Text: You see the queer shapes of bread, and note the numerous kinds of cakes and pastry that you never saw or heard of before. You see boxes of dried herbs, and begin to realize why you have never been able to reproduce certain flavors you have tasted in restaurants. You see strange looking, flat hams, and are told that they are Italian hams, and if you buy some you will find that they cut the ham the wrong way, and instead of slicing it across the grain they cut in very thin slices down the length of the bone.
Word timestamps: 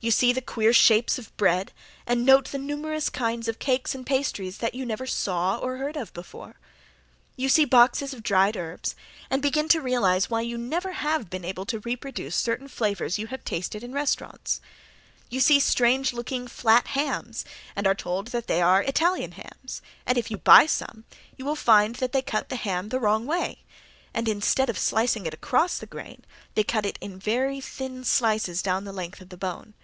You 0.00 0.12
see 0.12 0.32
the 0.32 0.40
queer 0.40 0.72
shapes 0.72 1.18
of 1.18 1.36
bread, 1.36 1.72
and 2.06 2.24
note 2.24 2.52
the 2.52 2.56
numerous 2.58 3.10
kinds 3.10 3.48
of 3.48 3.58
cakes 3.58 3.96
and 3.96 4.06
pastry 4.06 4.48
that 4.48 4.72
you 4.72 4.86
never 4.86 5.08
saw 5.08 5.58
or 5.58 5.78
heard 5.78 5.96
of 5.96 6.12
before. 6.12 6.54
You 7.34 7.48
see 7.48 7.64
boxes 7.64 8.14
of 8.14 8.22
dried 8.22 8.56
herbs, 8.56 8.94
and 9.28 9.42
begin 9.42 9.66
to 9.70 9.80
realize 9.80 10.30
why 10.30 10.42
you 10.42 10.54
have 10.56 10.62
never 10.84 11.24
been 11.28 11.44
able 11.44 11.66
to 11.66 11.80
reproduce 11.80 12.36
certain 12.36 12.68
flavors 12.68 13.18
you 13.18 13.26
have 13.26 13.42
tasted 13.42 13.82
in 13.82 13.92
restaurants. 13.92 14.60
You 15.30 15.40
see 15.40 15.58
strange 15.58 16.12
looking, 16.12 16.46
flat 16.46 16.86
hams, 16.86 17.44
and 17.74 17.84
are 17.84 17.94
told 17.96 18.28
that 18.28 18.46
they 18.46 18.62
are 18.62 18.84
Italian 18.84 19.32
hams, 19.32 19.82
and 20.06 20.16
if 20.16 20.30
you 20.30 20.36
buy 20.36 20.66
some 20.66 21.06
you 21.36 21.44
will 21.44 21.56
find 21.56 21.96
that 21.96 22.12
they 22.12 22.22
cut 22.22 22.50
the 22.50 22.54
ham 22.56 22.90
the 22.90 23.00
wrong 23.00 23.26
way, 23.26 23.64
and 24.14 24.28
instead 24.28 24.70
of 24.70 24.78
slicing 24.78 25.26
it 25.26 25.34
across 25.34 25.76
the 25.78 25.86
grain 25.86 26.24
they 26.54 26.62
cut 26.62 26.86
in 26.86 27.18
very 27.18 27.60
thin 27.60 28.04
slices 28.04 28.62
down 28.62 28.84
the 28.84 28.92
length 28.92 29.20
of 29.20 29.28
the 29.30 29.36
bone. 29.36 29.74